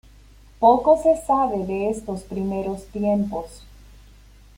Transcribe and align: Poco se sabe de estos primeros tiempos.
Poco 0.59 0.99
se 1.03 1.15
sabe 1.27 1.63
de 1.67 1.91
estos 1.91 2.21
primeros 2.23 2.85
tiempos. 2.87 3.61